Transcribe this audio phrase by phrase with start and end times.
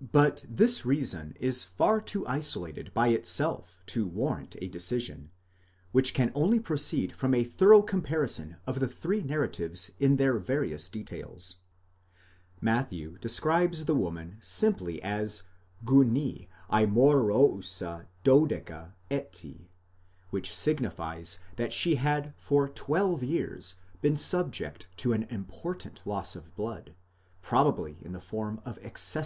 [0.00, 5.32] But this reason is far too isolated by itself to warrant a decision,
[5.92, 10.88] which can only proceed from a thorough comparison of the three narratives in their various
[10.88, 11.56] details.
[12.62, 15.42] Matthew describes the woman simply as
[15.84, 19.68] γυνὴ aipoppootca 'δώδεκα ἔτη,
[20.30, 26.54] which signifies that she had for twelve years been subject to an important loss of
[26.56, 26.94] blood,
[27.42, 29.22] probably in the form of excessive menstruation, 16 Paulus, exeg.